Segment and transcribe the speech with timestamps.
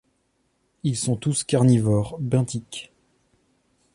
[0.81, 2.91] Ils sont tous carnivores, benthiques.